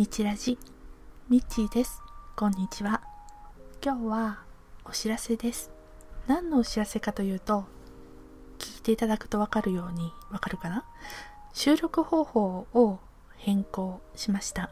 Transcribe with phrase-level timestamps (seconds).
[0.00, 0.56] みちラジ。
[1.28, 2.00] みちです。
[2.34, 3.02] こんにちは。
[3.84, 4.38] 今日は
[4.86, 5.70] お知らせです。
[6.26, 7.66] 何のお知らせかというと
[8.58, 10.86] 聞いていただくとわかるようにわかるかな？
[11.52, 12.98] 収録方法を
[13.36, 14.70] 変更しました。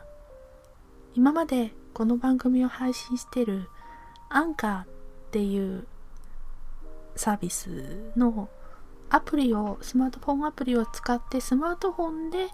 [1.14, 3.68] 今までこの番組を配信している
[4.31, 4.86] アンカーっ
[5.32, 5.86] ていう
[7.17, 8.49] サービスの
[9.11, 12.46] アプリをスマートフォンアプリを使ってスマートフォンで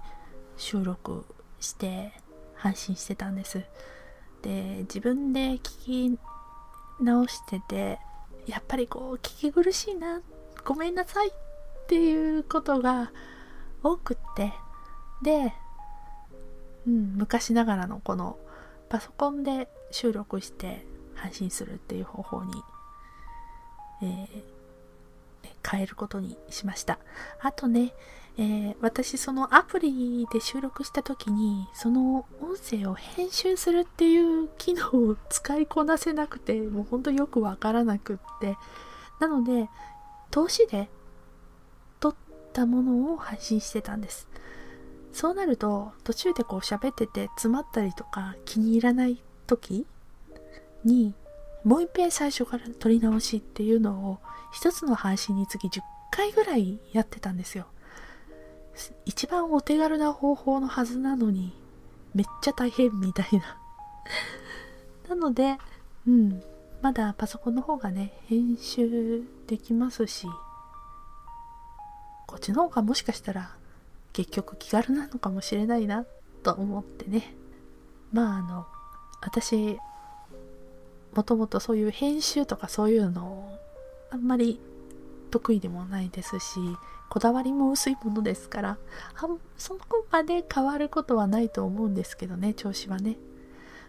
[0.56, 1.24] 収録
[1.60, 2.12] して
[2.64, 3.62] 配信してたんです。
[4.41, 6.18] で自分で聞き
[6.98, 7.98] 直してて
[8.46, 10.23] やっぱりこう聞き苦しいな
[10.64, 11.32] ごめんなさいっ
[11.88, 13.12] ていうことが
[13.82, 14.54] 多くって
[15.23, 15.52] で、
[16.87, 18.38] うん、昔ながらのこの
[18.88, 22.52] パソコンで収録して配信するっていう方法に、
[24.02, 24.42] えー、
[25.74, 26.98] 変えることにしました。
[27.41, 27.92] あとね、
[28.37, 38.57] えー、私そのアプリで収録した時にその音声を編集するっていう機能を使いこなせなくてもうほんとよくわからなくって
[39.21, 39.68] なので
[40.32, 40.88] 投資で
[42.01, 42.15] 撮っ
[42.52, 44.26] たものを配信してたんです
[45.13, 49.87] そうなると途中でこう喋ってて詰まったりとか気に入らない時
[50.85, 51.15] に
[51.65, 54.18] もう一遍最初から撮り直しっていうのを
[54.52, 57.66] 一つの配信につき10回ぐらいやってたんですよ。
[59.04, 61.52] 一番お手軽な方法のはずなのに
[62.15, 63.59] めっちゃ大変みたいな。
[65.09, 65.59] なので
[66.06, 66.42] うん。
[66.84, 70.26] まだパソコンの方がね編集できますし
[72.26, 73.56] こっちの方がもしかしたら
[74.12, 76.04] 結局気軽なのかもしれないな
[76.42, 77.34] と思ってね。
[78.12, 78.66] まああの
[79.22, 79.78] 私
[81.15, 83.59] もともとそういう編集とかそういうのを
[84.10, 84.60] あんまり
[85.31, 86.60] 得意でもないですし
[87.09, 88.78] こだわりも薄いものですから
[89.56, 93.16] そこまで変わることはないと思うんですけどね調子はね、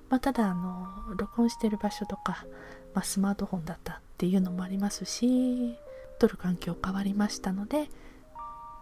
[0.10, 2.46] まあ、ただあの録音してる場所とか、
[2.94, 5.76] まあ、スマートフォンだったっていうのもありますし
[6.20, 7.90] 撮る環境変わりましたので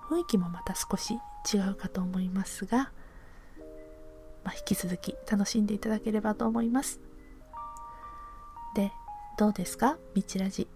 [0.09, 1.13] 雰囲気もまた少し
[1.53, 2.91] 違うかと思いますが、
[4.43, 7.12] まあ、引き続き楽しんでいただければと思います。
[9.35, 9.97] どうですか？
[10.13, 10.67] みちラジ。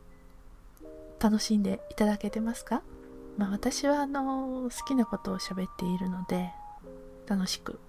[1.19, 2.81] 楽しんでいただけてますか？
[3.38, 6.50] まあ私はあの好きなことを喋っているので
[7.28, 7.79] 楽しく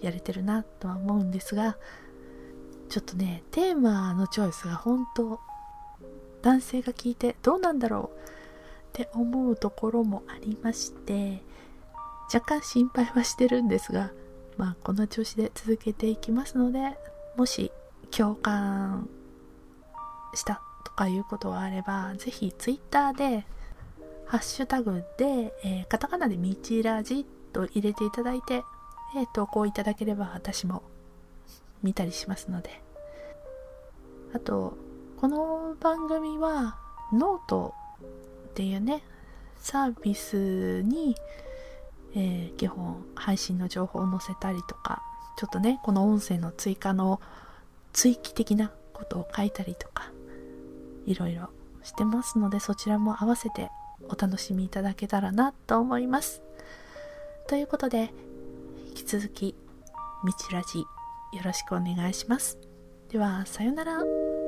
[0.00, 1.76] やれてるなとは思うんですが
[2.88, 5.40] ちょっとねテーマのチョイスが本当
[6.42, 8.18] 男性が聞いてどうなんだろう？
[8.18, 8.20] っ
[8.92, 11.42] て思うところもありまして
[12.32, 14.12] 若干心配はしてるんですが
[14.56, 16.96] まあこの調子で続けていきますので
[17.36, 17.72] もし
[18.12, 19.08] 共感
[20.36, 23.46] したとかいうことがあればぜひ Twitter で
[24.26, 28.62] ハッシュタグで、えー、カタカナでみちラジと入れていただいて、
[29.16, 30.82] えー、投稿いただければ私も
[31.82, 32.84] 見たりしますので。
[34.34, 34.76] あと
[35.20, 36.76] この番組は
[37.12, 37.72] ノート
[38.48, 39.04] っていうね
[39.58, 41.14] サービスに、
[42.16, 45.02] えー、基本配信の情報を載せたりとか
[45.36, 47.20] ちょっとねこの音声の追加の
[47.92, 50.10] 追記的なことを書いたりとか
[51.06, 51.50] いろいろ
[51.82, 53.70] してますのでそちらも合わせて
[54.08, 56.42] お楽しみいただけたらなと思います。
[57.48, 58.12] ということで
[58.88, 59.54] 引き続き
[60.24, 60.86] みちらじよ
[61.44, 62.58] ろしくお願いします。
[63.10, 64.43] ではさようなら。